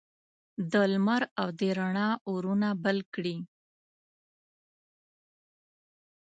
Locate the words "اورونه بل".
2.29-2.97